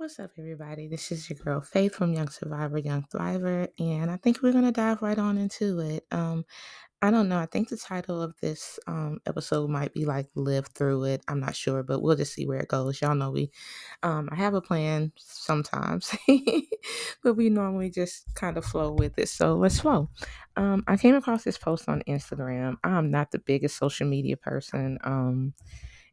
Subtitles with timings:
[0.00, 0.88] What's up, everybody?
[0.88, 4.72] This is your girl Faith from Young Survivor, Young Thriver, and I think we're gonna
[4.72, 6.06] dive right on into it.
[6.10, 6.46] Um,
[7.02, 7.38] I don't know.
[7.38, 11.38] I think the title of this um, episode might be like "Live Through It." I'm
[11.38, 13.02] not sure, but we'll just see where it goes.
[13.02, 13.50] Y'all know we,
[14.02, 16.16] um, I have a plan sometimes,
[17.22, 19.28] but we normally just kind of flow with it.
[19.28, 20.08] So let's flow.
[20.56, 22.76] Um, I came across this post on Instagram.
[22.82, 24.96] I'm not the biggest social media person.
[25.04, 25.52] Um,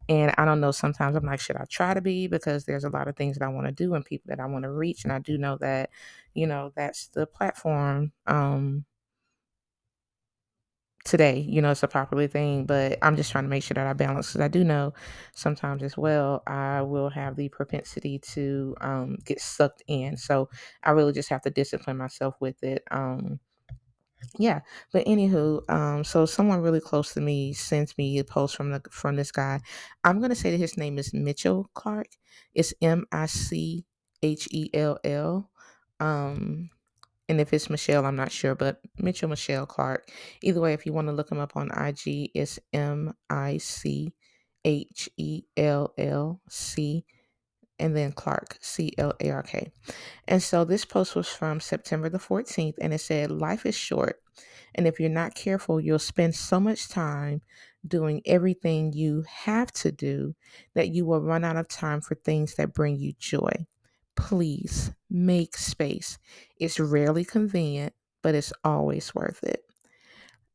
[0.10, 2.28] and I don't know, sometimes I'm like, should I try to be?
[2.28, 4.46] Because there's a lot of things that I want to do and people that I
[4.46, 5.04] want to reach.
[5.04, 5.90] And I do know that,
[6.34, 8.86] you know, that's the platform um
[11.06, 11.40] today.
[11.40, 13.94] You know, it's a popular thing, but I'm just trying to make sure that I
[13.94, 14.94] balance because I do know
[15.34, 20.18] sometimes as well, I will have the propensity to um get sucked in.
[20.18, 20.50] So
[20.84, 22.84] I really just have to discipline myself with it.
[22.92, 23.40] Um
[24.40, 28.72] yeah, but anywho, um, so someone really close to me sends me a post from
[28.72, 29.62] the from this guy.
[30.04, 32.08] I'm gonna say that his name is Mitchell Clark.
[32.54, 33.86] It's M I C
[34.22, 35.50] H E L L.
[36.00, 36.70] Um,
[37.30, 40.10] and if it's Michelle, I'm not sure, but Mitchell Michelle Clark.
[40.42, 44.14] Either way, if you want to look him up on IG, it's M I C
[44.66, 47.06] H E L L C
[47.80, 49.72] and then Clark, C L A R K.
[50.28, 54.22] And so this post was from September the 14th, and it said, Life is short.
[54.76, 57.42] And if you're not careful, you'll spend so much time
[57.88, 60.36] doing everything you have to do
[60.76, 63.66] that you will run out of time for things that bring you joy.
[64.16, 66.18] Please make space.
[66.60, 69.64] It's rarely convenient, but it's always worth it.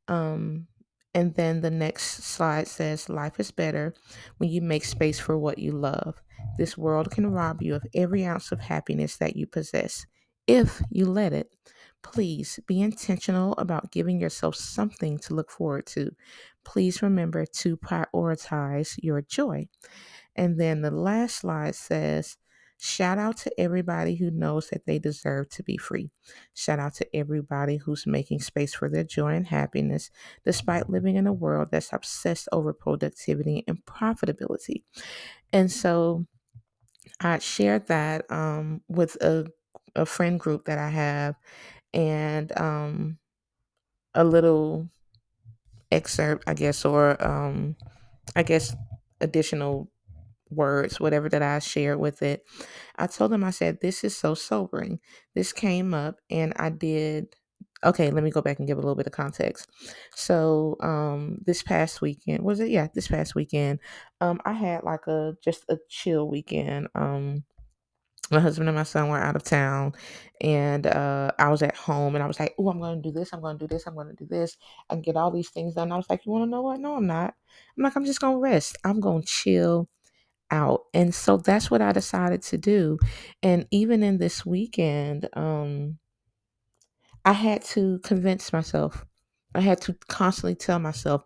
[0.09, 0.67] Um,
[1.15, 3.95] and then the next slide says, Life is better
[4.39, 6.21] when you make space for what you love.
[6.59, 10.07] This world can rob you of every ounce of happiness that you possess
[10.47, 11.51] if you let it.
[12.03, 16.11] Please be intentional about giving yourself something to look forward to.
[16.65, 19.69] Please remember to prioritize your joy.
[20.35, 22.37] And then the last slide says,
[22.85, 26.11] Shout out to everybody who knows that they deserve to be free.
[26.53, 30.11] Shout out to everybody who's making space for their joy and happiness,
[30.45, 34.83] despite living in a world that's obsessed over productivity and profitability.
[35.53, 36.27] And so
[37.23, 39.47] I shared that um, with a,
[39.97, 41.37] a friend group that I have
[41.95, 43.19] and um,
[44.15, 44.89] a little
[45.91, 47.77] excerpt, I guess, or um,
[48.37, 48.75] I guess
[49.21, 49.91] additional
[50.51, 52.45] words, whatever that I shared with it.
[52.97, 55.01] I told them, I said, this is so sobering.
[55.35, 57.37] This came up and I did.
[57.85, 59.69] Okay, let me go back and give a little bit of context.
[60.15, 62.71] So, um, this past weekend, was it?
[62.71, 63.81] Yeah, this past weekend,
[64.21, 66.89] um, I had like a just a chill weekend.
[66.95, 67.45] Um,
[68.33, 69.93] my husband and my son were out of town
[70.41, 73.13] and uh, I was at home and I was like, oh, I'm going to do
[73.13, 73.33] this.
[73.33, 73.87] I'm going to do this.
[73.87, 74.57] I'm going to do this
[74.91, 75.93] and get all these things done.
[75.93, 76.81] I was like, you want to know what?
[76.81, 77.35] No, I'm not.
[77.77, 78.79] I'm like, I'm just going to rest.
[78.85, 79.89] I'm going to chill
[80.51, 80.85] out.
[80.95, 82.99] And so that's what I decided to do.
[83.43, 85.99] And even in this weekend, um,
[87.25, 89.05] I had to convince myself.
[89.55, 91.23] I had to constantly tell myself,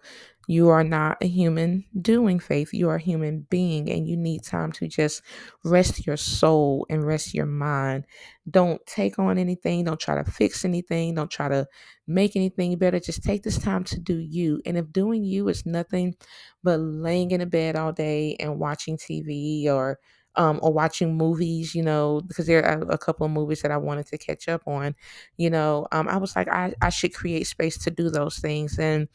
[0.49, 2.73] you are not a human doing faith.
[2.73, 5.23] You are a human being, and you need time to just
[5.65, 8.05] rest your soul and rest your mind.
[8.49, 9.85] Don't take on anything.
[9.85, 11.15] Don't try to fix anything.
[11.15, 11.67] Don't try to
[12.07, 13.01] make anything better.
[13.01, 14.61] Just take this time to do you.
[14.65, 16.15] And if doing you is nothing
[16.63, 19.99] but laying in a bed all day and watching TV or
[20.37, 23.77] um, or watching movies, you know, because there are a couple of movies that I
[23.79, 24.95] wanted to catch up on,
[25.37, 28.79] you know, um, I was like, I, I should create space to do those things.
[28.79, 29.09] And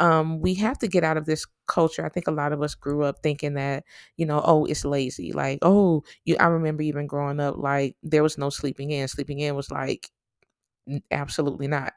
[0.00, 2.04] um, we have to get out of this culture.
[2.04, 3.84] I think a lot of us grew up thinking that,
[4.16, 5.32] you know, oh, it's lazy.
[5.32, 9.06] Like, oh, you, I remember even growing up, like, there was no sleeping in.
[9.08, 10.10] Sleeping in was like,
[11.10, 11.92] absolutely not.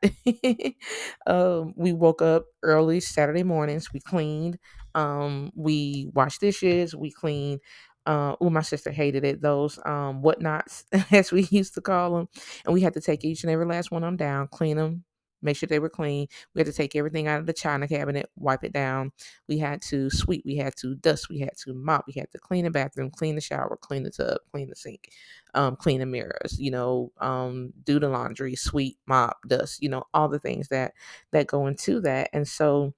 [1.27, 3.91] um, we woke up early Saturday mornings.
[3.93, 4.57] We cleaned.
[4.93, 6.95] Um, we washed dishes.
[6.95, 7.61] We cleaned.
[8.05, 9.41] Uh, oh, my sister hated it.
[9.41, 12.29] Those um, whatnots, as we used to call them,
[12.65, 15.03] and we had to take each and every last one of them down, clean them,
[15.41, 16.27] make sure they were clean.
[16.53, 19.11] We had to take everything out of the china cabinet, wipe it down.
[19.47, 22.39] We had to sweep, we had to dust, we had to mop, we had to
[22.39, 25.09] clean the bathroom, clean the shower, clean the tub, clean the sink,
[25.55, 30.03] um, clean the mirrors, you know, um, do the laundry, sweep, mop, dust, you know,
[30.13, 30.93] all the things that
[31.31, 32.29] that go into that.
[32.33, 32.93] And so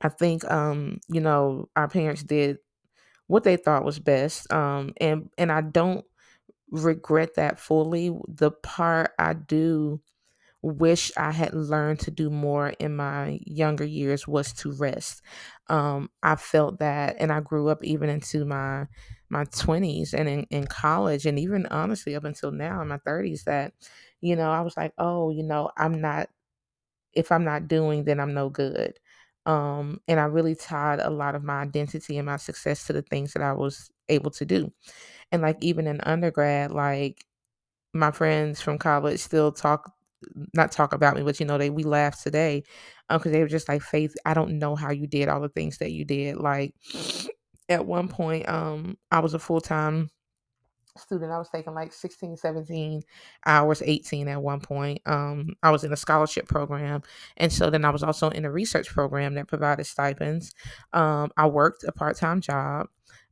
[0.00, 2.58] I think um, you know, our parents did
[3.32, 4.52] what they thought was best.
[4.52, 6.04] Um, and and I don't
[6.70, 8.10] regret that fully.
[8.28, 10.00] The part I do
[10.62, 15.22] wish I had learned to do more in my younger years was to rest.
[15.68, 18.86] Um, I felt that, and I grew up even into my
[19.30, 23.44] my 20s and in, in college, and even honestly up until now in my 30s,
[23.44, 23.74] that
[24.20, 26.28] you know I was like, oh, you know, I'm not.
[27.14, 28.98] If I'm not doing, then I'm no good.
[29.46, 33.02] Um, and I really tied a lot of my identity and my success to the
[33.02, 34.72] things that I was able to do.
[35.32, 37.24] And like even in undergrad, like
[37.94, 39.92] my friends from college still talk
[40.54, 42.62] not talk about me, but you know, they we laugh today
[43.08, 45.48] because um, they were just like, Faith, I don't know how you did all the
[45.48, 46.36] things that you did.
[46.36, 46.74] Like
[47.68, 50.10] at one point, um, I was a full time
[50.96, 51.32] student.
[51.32, 53.02] I was taking like 16, 17
[53.46, 55.00] hours, 18 at one point.
[55.06, 57.02] Um, I was in a scholarship program.
[57.36, 60.52] And so then I was also in a research program that provided stipends.
[60.92, 62.88] Um, I worked a part time job.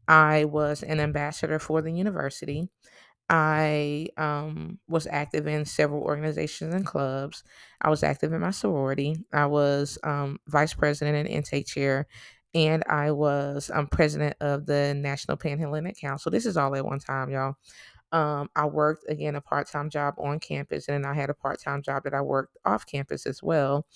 [0.08, 2.68] I was an ambassador for the university.
[3.28, 7.44] I um, was active in several organizations and clubs.
[7.80, 9.24] I was active in my sorority.
[9.32, 12.08] I was um, vice president and intake chair,
[12.55, 16.31] and I was um, president of the National Panhellenic Council.
[16.31, 17.55] This is all at one time, y'all.
[18.12, 21.35] Um, I worked again a part time job on campus, and then I had a
[21.35, 23.87] part time job that I worked off campus as well.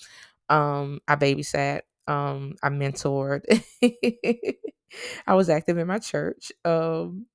[0.50, 1.82] Um, I babysat.
[2.08, 3.42] Um, I mentored.
[5.26, 6.52] I was active in my church.
[6.64, 7.26] Um,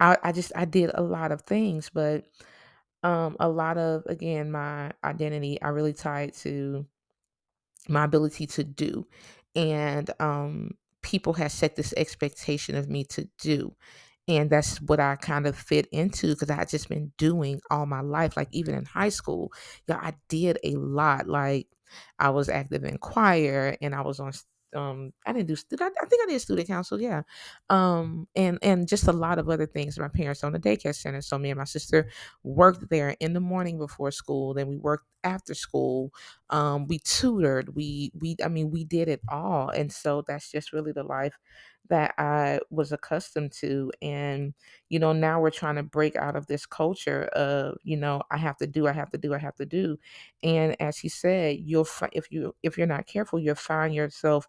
[0.00, 2.24] I, I just I did a lot of things, but
[3.04, 6.86] um a lot of again my identity I really tied to
[7.88, 9.06] my ability to do.
[9.56, 10.72] And um
[11.02, 13.74] people have set this expectation of me to do.
[14.28, 17.86] And that's what I kind of fit into because I had just been doing all
[17.86, 18.36] my life.
[18.36, 19.52] Like even in high school,
[19.88, 21.28] yeah, I did a lot.
[21.28, 21.68] Like
[22.18, 24.32] I was active in choir and I was on
[24.76, 27.22] um I didn't do did I, I think I did student council, yeah.
[27.70, 29.98] Um and and just a lot of other things.
[29.98, 31.20] My parents owned a daycare center.
[31.22, 32.08] So me and my sister
[32.44, 34.54] worked there in the morning before school.
[34.54, 36.12] Then we worked after school.
[36.50, 37.74] Um we tutored.
[37.74, 39.70] We we I mean we did it all.
[39.70, 41.34] And so that's just really the life
[41.88, 43.92] that I was accustomed to.
[44.02, 44.54] And,
[44.88, 48.36] you know, now we're trying to break out of this culture of, you know, I
[48.38, 49.98] have to do, I have to do, I have to do.
[50.42, 54.48] And as he said, you'll find if you if you're not careful, you'll find yourself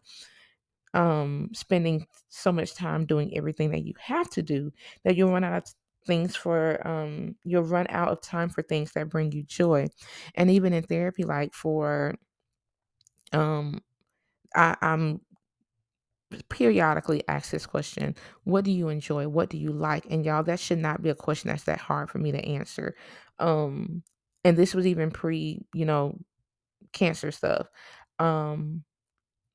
[0.93, 4.71] um spending so much time doing everything that you have to do
[5.03, 5.75] that you'll run out of
[6.05, 9.85] things for um you'll run out of time for things that bring you joy
[10.35, 12.15] and even in therapy like for
[13.33, 13.81] um
[14.55, 15.21] I, I'm
[16.49, 19.27] periodically ask this question what do you enjoy?
[19.27, 20.05] What do you like?
[20.09, 22.95] And y'all that should not be a question that's that hard for me to answer.
[23.39, 24.03] Um
[24.43, 26.17] and this was even pre you know
[26.93, 27.67] cancer stuff.
[28.19, 28.83] Um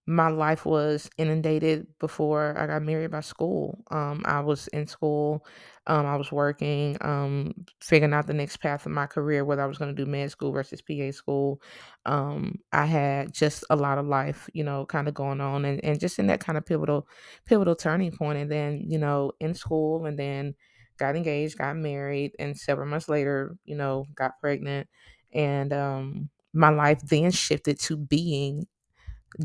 [0.06, 3.84] my life was inundated before I got married by school.
[3.90, 5.46] Um, I was in school,
[5.86, 9.66] um, I was working, um, figuring out the next path of my career, whether I
[9.66, 11.60] was going to do med school versus PA school.
[12.04, 15.82] Um, I had just a lot of life, you know, kind of going on, and,
[15.84, 17.06] and just in that kind of pivotal,
[17.46, 18.38] pivotal turning point.
[18.38, 20.54] And then, you know, in school, and then
[20.98, 24.88] got engaged, got married, and several months later, you know, got pregnant,
[25.32, 28.66] and um, my life then shifted to being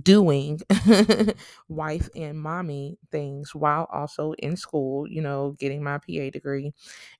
[0.03, 0.59] doing
[1.69, 6.73] wife and mommy things while also in school, you know, getting my PA degree.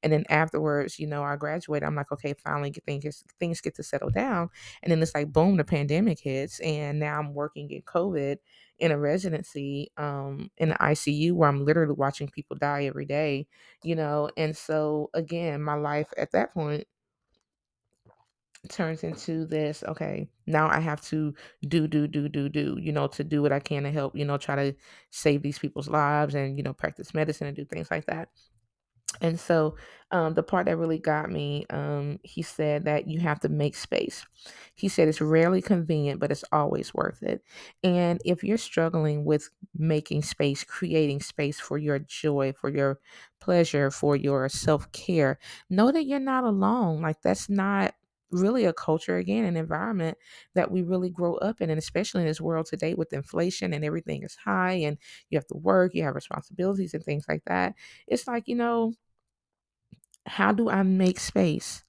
[0.04, 1.84] And then afterwards, you know, I graduate.
[1.84, 4.50] I'm like, okay, finally things things get to settle down.
[4.84, 8.38] And then it's like boom, the pandemic hits and now I'm working in COVID
[8.80, 13.48] in a residency um in the ICU where I'm literally watching people die every day,
[13.84, 14.30] you know.
[14.38, 16.86] And so again, my life at that point
[18.70, 21.34] turns into this okay now i have to
[21.68, 24.26] do do do do do you know to do what i can to help you
[24.26, 24.76] know try to
[25.12, 28.30] save these people's lives and you know practice medicine and do things like that.
[29.22, 29.76] And so
[30.12, 33.76] um, the part that really got me um, he said that you have to make
[33.76, 34.26] space.
[34.76, 37.42] He said it's rarely convenient but it's always worth it.
[37.84, 43.00] And if you're struggling with making space creating space for your joy for your
[43.40, 47.02] pleasure for your self-care know that you're not alone.
[47.02, 47.96] Like that's not
[48.32, 50.18] really a culture again an environment
[50.54, 53.86] that we really grow up in and especially in this world today with inflation and
[53.86, 54.98] everything is high and
[55.30, 57.74] you have to work you have responsibilities and things like that
[58.08, 58.94] it's like you know
[60.26, 61.84] how do i make space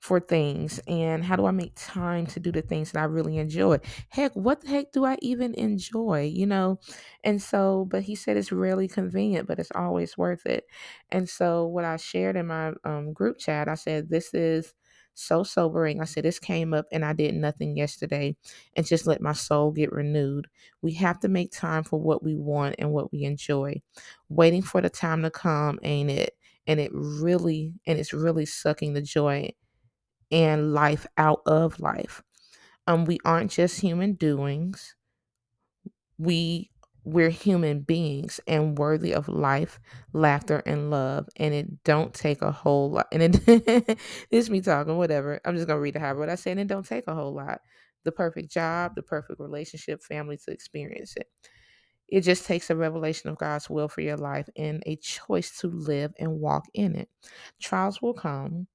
[0.00, 3.38] for things and how do I make time to do the things that I really
[3.38, 3.78] enjoy?
[4.10, 6.30] Heck, what the heck do I even enjoy?
[6.34, 6.80] You know?
[7.24, 10.66] And so, but he said it's rarely convenient, but it's always worth it.
[11.10, 14.74] And so, what I shared in my um, group chat, I said, This is
[15.20, 16.00] so sobering.
[16.00, 18.36] I said, This came up and I did nothing yesterday
[18.76, 20.48] and just let my soul get renewed.
[20.82, 23.82] We have to make time for what we want and what we enjoy.
[24.28, 26.36] Waiting for the time to come, ain't it?
[26.66, 29.50] And it really, and it's really sucking the joy
[30.30, 32.22] and life out of life.
[32.86, 34.94] Um, we aren't just human doings.
[36.18, 36.70] We
[37.12, 39.80] we're human beings and worthy of life,
[40.12, 41.28] laughter, and love.
[41.36, 43.08] And it don't take a whole lot.
[43.12, 43.98] And it this
[44.30, 45.40] is me talking, whatever.
[45.44, 46.00] I'm just gonna read the.
[46.18, 47.60] What I said, it don't take a whole lot.
[48.04, 51.28] The perfect job, the perfect relationship, family to experience it.
[52.08, 55.68] It just takes a revelation of God's will for your life and a choice to
[55.68, 57.08] live and walk in it.
[57.60, 58.66] Trials will come,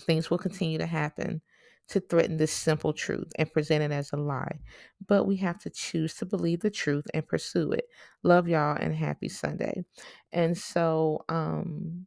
[0.00, 1.42] things will continue to happen
[1.88, 4.58] to threaten this simple truth and present it as a lie.
[5.06, 7.86] But we have to choose to believe the truth and pursue it.
[8.22, 9.84] Love y'all and happy Sunday.
[10.32, 12.06] And so, um,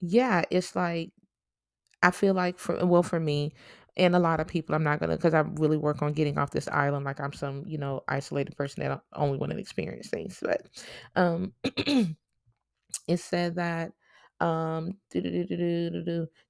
[0.00, 1.12] yeah, it's like
[2.02, 3.54] I feel like for well for me
[3.96, 6.50] and a lot of people, I'm not gonna because I really work on getting off
[6.50, 10.38] this island like I'm some you know isolated person that only want to experience things.
[10.42, 10.66] But
[11.16, 11.52] um,
[13.08, 13.92] it said that
[14.44, 14.98] um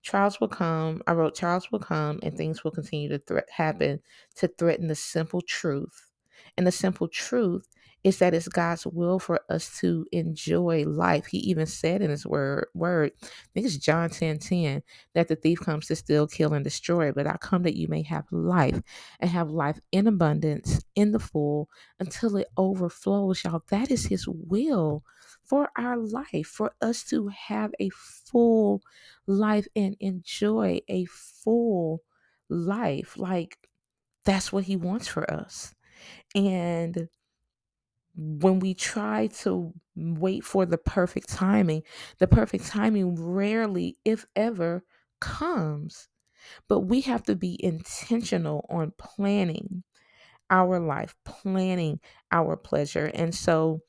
[0.02, 4.00] trials will come i wrote trials will come and things will continue to thre- happen
[4.36, 6.10] to threaten the simple truth.
[6.56, 7.68] And the simple truth
[8.04, 11.26] is that it's God's will for us to enjoy life.
[11.26, 14.82] He even said in his word, word, I think it's John 10 10,
[15.14, 17.12] that the thief comes to steal, kill, and destroy.
[17.12, 18.80] But I come that you may have life
[19.20, 23.42] and have life in abundance, in the full, until it overflows.
[23.42, 25.02] Y'all, that is his will
[25.42, 28.82] for our life, for us to have a full
[29.26, 32.02] life and enjoy a full
[32.50, 33.16] life.
[33.16, 33.56] Like
[34.26, 35.74] that's what he wants for us.
[36.34, 37.08] And
[38.16, 41.82] when we try to wait for the perfect timing,
[42.18, 44.84] the perfect timing rarely, if ever,
[45.20, 46.08] comes.
[46.68, 49.84] But we have to be intentional on planning
[50.50, 52.00] our life, planning
[52.32, 53.06] our pleasure.
[53.14, 53.82] And so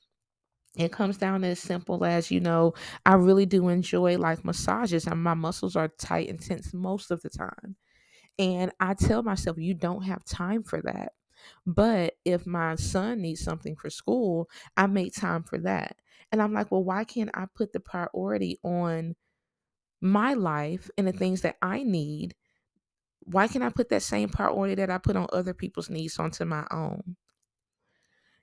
[0.78, 2.74] it comes down as simple as, you know,
[3.06, 7.22] I really do enjoy like massages and my muscles are tight and tense most of
[7.22, 7.78] the time.
[8.40, 11.14] And I tell myself, you don't have time for that.
[11.66, 15.98] But if my son needs something for school, I make time for that.
[16.32, 19.16] And I'm like, well, why can't I put the priority on
[20.02, 22.36] my life and the things that I need?
[23.22, 26.46] Why can't I put that same priority that I put on other people's needs onto
[26.46, 27.18] my own?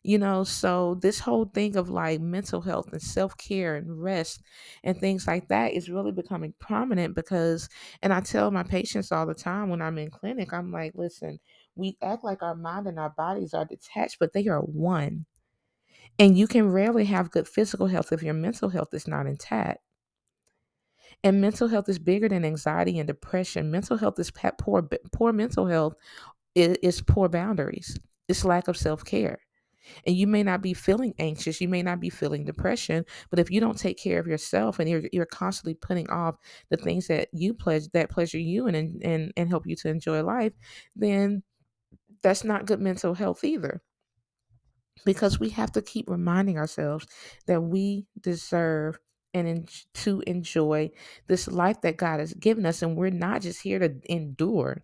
[0.04, 4.42] You know, so this whole thing of like mental health and self care and rest
[4.82, 7.68] and things like that is really becoming prominent because,
[8.02, 11.38] and I tell my patients all the time when I'm in clinic, I'm like, listen,
[11.76, 15.26] we act like our mind and our bodies are detached, but they are one.
[16.18, 19.80] And you can rarely have good physical health if your mental health is not intact.
[21.24, 23.70] And mental health is bigger than anxiety and depression.
[23.70, 24.82] Mental health is poor,
[25.12, 25.94] poor mental health
[26.54, 27.98] is, poor boundaries.
[28.28, 29.40] It's lack of self care.
[30.06, 33.50] And you may not be feeling anxious, you may not be feeling depression, but if
[33.50, 36.36] you don't take care of yourself and you're you're constantly putting off
[36.70, 40.22] the things that you pleasure that pleasure you and and and help you to enjoy
[40.22, 40.52] life,
[40.96, 41.42] then
[42.22, 43.82] that's not good mental health either.
[45.04, 47.06] Because we have to keep reminding ourselves
[47.46, 48.98] that we deserve
[49.34, 50.90] and en- to enjoy
[51.26, 54.82] this life that God has given us, and we're not just here to endure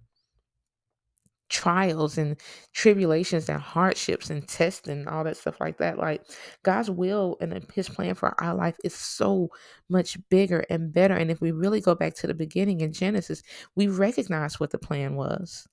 [1.48, 2.36] trials and
[2.72, 5.98] tribulations and hardships and testing and all that stuff like that.
[5.98, 6.22] Like
[6.62, 9.50] God's will and his plan for our life is so
[9.88, 11.14] much bigger and better.
[11.14, 13.42] And if we really go back to the beginning in Genesis,
[13.74, 15.66] we recognize what the plan was.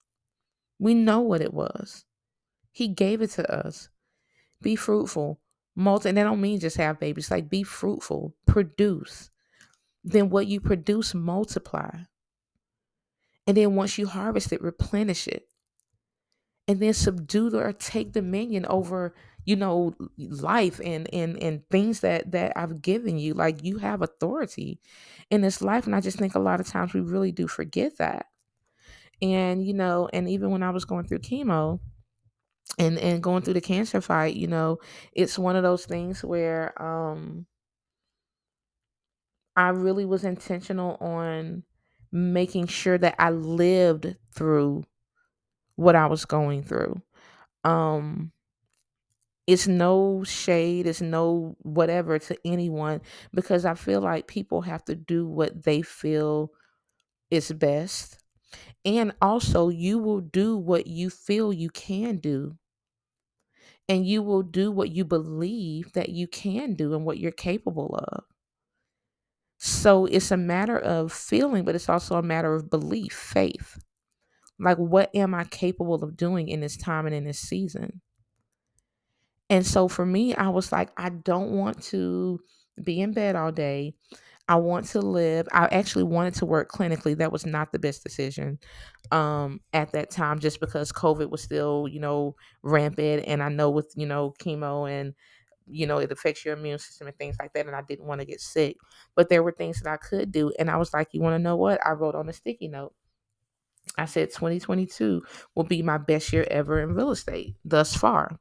[0.80, 2.06] We know what it was.
[2.72, 3.90] He gave it to us.
[4.62, 5.40] Be fruitful,
[5.76, 9.30] multi and that don't mean just have babies, like be fruitful, produce.
[10.04, 11.90] Then what you produce, multiply.
[13.48, 15.48] And then once you harvest it, replenish it
[16.68, 22.32] and then subdue or take dominion over you know life and and and things that
[22.32, 23.34] that I've given you.
[23.34, 24.80] Like you have authority
[25.30, 27.98] in this life and I just think a lot of times we really do forget
[27.98, 28.28] that.
[29.22, 31.80] And you know and even when I was going through chemo
[32.80, 34.80] and and going through the cancer fight you know
[35.14, 37.46] it's one of those things where um
[39.56, 41.64] I really was intentional on
[42.12, 44.84] making sure that I lived through
[45.76, 47.02] what I was going through.
[47.64, 48.32] Um
[49.48, 53.02] it's no shade, it's no whatever to anyone
[53.34, 56.52] because I feel like people have to do what they feel
[57.32, 58.20] is best.
[58.86, 62.58] And also, you will do what you feel you can do.
[63.90, 67.96] And you will do what you believe that you can do and what you're capable
[67.96, 68.26] of.
[69.58, 73.85] So it's a matter of feeling, but it's also a matter of belief, faith.
[74.60, 78.02] Like, what am I capable of doing in this time and in this season?
[79.50, 82.40] And so for me, I was like, I don't want to
[82.84, 83.94] be in bed all day.
[84.48, 85.48] I want to live.
[85.52, 87.18] I actually wanted to work clinically.
[87.18, 88.60] That was not the best decision
[89.12, 93.24] um, at that time, just because COVID was still, you know, rampant.
[93.28, 95.14] And I know with, you know, chemo and,
[95.68, 97.66] you know, it affects your immune system and things like that.
[97.66, 98.78] And I didn't want to get sick.
[99.16, 100.52] But there were things that I could do.
[100.60, 101.86] And I was like, you want to know what?
[101.86, 102.94] I wrote on a sticky note.
[103.98, 105.24] I said 2022
[105.56, 108.40] will be my best year ever in real estate thus far.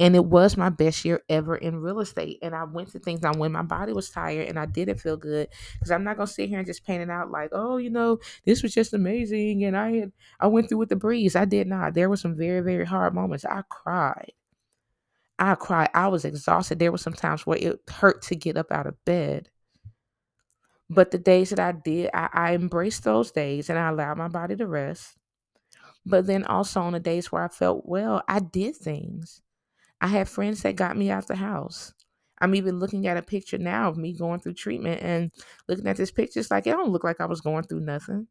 [0.00, 2.38] And it was my best year ever in real estate.
[2.40, 5.18] And I went to things on when my body was tired and I didn't feel
[5.18, 5.48] good.
[5.74, 8.18] Because I'm not gonna sit here and just paint it out like, oh, you know,
[8.46, 9.62] this was just amazing.
[9.64, 11.36] And I had I went through with the breeze.
[11.36, 11.92] I did not.
[11.92, 13.44] There were some very, very hard moments.
[13.44, 14.32] I cried.
[15.38, 15.90] I cried.
[15.94, 16.78] I was exhausted.
[16.78, 19.50] There were some times where it hurt to get up out of bed.
[20.90, 24.28] But the days that I did, I, I embraced those days and I allowed my
[24.28, 25.16] body to rest.
[26.06, 29.42] But then also on the days where I felt well, I did things.
[30.00, 31.94] I had friends that got me out the house.
[32.40, 35.32] I'm even looking at a picture now of me going through treatment and
[35.68, 36.40] looking at this picture.
[36.40, 38.28] It's like it don't look like I was going through nothing.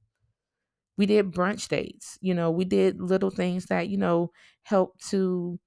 [0.98, 2.18] We did brunch dates.
[2.22, 4.32] You know, we did little things that, you know,
[4.64, 5.60] helped to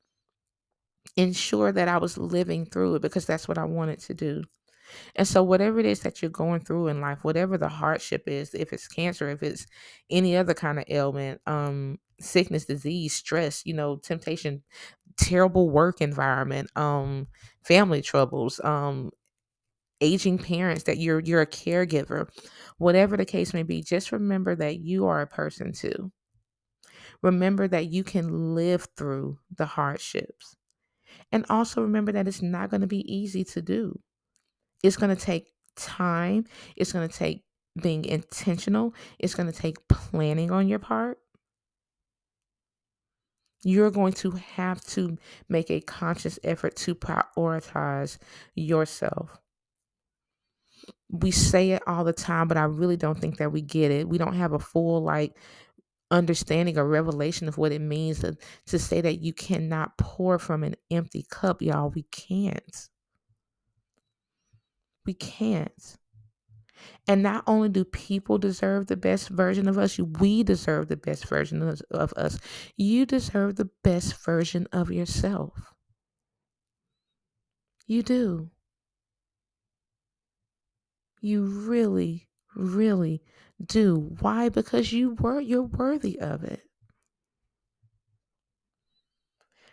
[1.16, 4.44] ensure that I was living through it because that's what I wanted to do.
[5.16, 8.54] And so, whatever it is that you're going through in life, whatever the hardship is,
[8.54, 9.66] if it's cancer, if it's
[10.10, 14.62] any other kind of ailment, um, sickness, disease, stress, you know, temptation,
[15.16, 17.26] terrible work environment, um,
[17.64, 19.10] family troubles, um,
[20.00, 22.28] aging parents that you're you're a caregiver,
[22.78, 26.12] whatever the case may be, just remember that you are a person too.
[27.22, 30.56] Remember that you can live through the hardships.
[31.32, 34.00] And also remember that it's not going to be easy to do.
[34.82, 36.44] It's going to take time.
[36.76, 37.44] It's going to take
[37.80, 38.94] being intentional.
[39.18, 41.18] It's going to take planning on your part.
[43.64, 45.16] You're going to have to
[45.48, 48.18] make a conscious effort to prioritize
[48.54, 49.38] yourself.
[51.10, 54.08] We say it all the time, but I really don't think that we get it.
[54.08, 55.38] We don't have a full, like,
[56.10, 58.36] understanding or revelation of what it means to,
[58.66, 61.90] to say that you cannot pour from an empty cup, y'all.
[61.90, 62.88] We can't.
[65.04, 65.98] We can't.
[67.06, 71.26] And not only do people deserve the best version of us, we deserve the best
[71.28, 72.38] version of, us.
[72.76, 75.74] You deserve the best version of yourself.
[77.86, 78.50] You do.
[81.20, 83.22] You really, really
[83.64, 84.16] do.
[84.20, 84.48] Why?
[84.48, 86.62] Because you were you're worthy of it.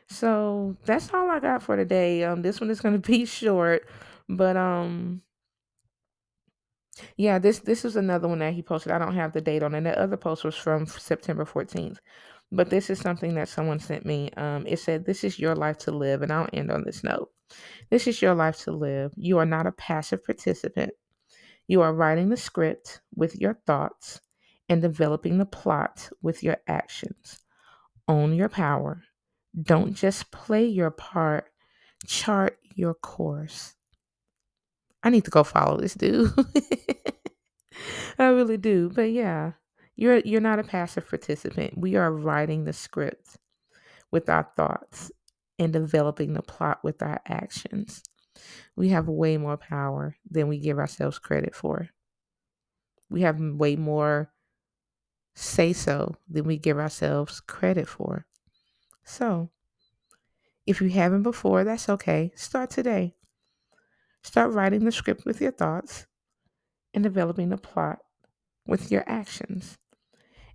[0.10, 2.24] So that's all I got for today.
[2.24, 3.88] Um, this one is gonna be short,
[4.30, 5.22] but um,
[7.18, 8.92] yeah, this this is another one that he posted.
[8.92, 9.82] I don't have the date on it.
[9.82, 11.98] The other post was from September 14th.
[12.52, 14.32] But this is something that someone sent me.
[14.36, 16.22] Um, it said, This is your life to live.
[16.22, 17.32] And I'll end on this note.
[17.89, 19.13] This is your life to live.
[19.15, 20.92] You are not a passive participant.
[21.68, 24.20] You are writing the script with your thoughts
[24.68, 27.42] and developing the plot with your actions.
[28.08, 29.04] Own your power.
[29.62, 31.46] Don't just play your part,
[32.08, 33.76] chart your course.
[35.04, 36.32] I need to go follow this dude.
[38.20, 38.90] I really do.
[38.94, 39.54] But yeah,
[39.96, 41.78] you're you're not a passive participant.
[41.78, 43.38] We are writing the script
[44.12, 45.12] with our thoughts
[45.58, 48.04] and developing the plot with our actions
[48.76, 51.90] we have way more power than we give ourselves credit for.
[53.10, 54.32] We have way more
[55.36, 58.26] say so than we give ourselves credit for.
[59.04, 59.50] So,
[60.66, 62.32] if you haven't before, that's okay.
[62.36, 63.16] Start today.
[64.24, 66.06] Start writing the script with your thoughts
[66.94, 68.00] and developing a plot
[68.68, 69.78] with your actions.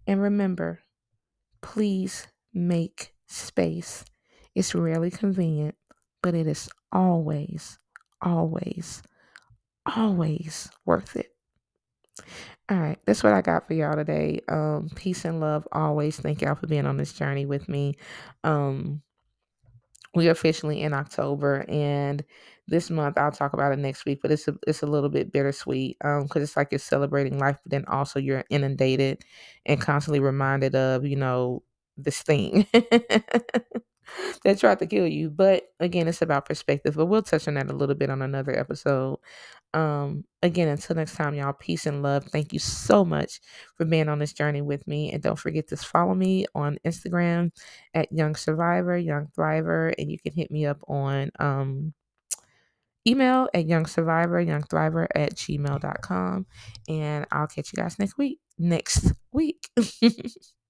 [0.07, 0.81] And remember,
[1.63, 4.05] please make space.
[4.55, 5.75] It's rarely convenient,
[6.23, 7.79] but it is always
[8.25, 9.03] always,
[9.87, 11.31] always worth it.
[12.71, 14.41] All right, that's what I got for y'all today.
[14.49, 16.19] Um, peace and love always.
[16.19, 17.97] Thank y'all for being on this journey with me.
[18.43, 19.03] Um,
[20.15, 22.25] we are officially in October, and
[22.67, 24.21] this month I'll talk about it next week.
[24.23, 27.59] But it's a it's a little bit bittersweet um because it's like you're celebrating life,
[27.63, 29.23] but then also you're inundated
[29.67, 31.63] and constantly reminded of you know
[31.97, 32.67] this thing
[34.45, 35.31] that tried to kill you.
[35.31, 36.97] But again, it's about perspective.
[36.97, 39.19] But we'll touch on that a little bit on another episode.
[39.73, 42.25] Um, again, until next time, y'all, peace and love.
[42.27, 43.41] Thank you so much
[43.77, 45.13] for being on this journey with me.
[45.13, 47.51] And don't forget to follow me on Instagram
[47.93, 51.93] at Young Survivor, Young Thriver, and you can hit me up on um
[53.07, 56.47] email at young survivor young thriver at gmail.com
[56.89, 59.69] and i'll catch you guys next week next week